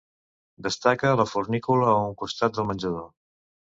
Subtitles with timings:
[0.67, 3.09] Destaca la fornícula, a un costat del menjador.